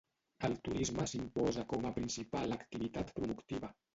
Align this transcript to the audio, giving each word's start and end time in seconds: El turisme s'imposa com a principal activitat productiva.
El 0.47 0.53
turisme 0.67 1.05
s'imposa 1.11 1.65
com 1.75 1.85
a 1.89 1.93
principal 1.99 2.57
activitat 2.57 3.13
productiva. 3.21 3.71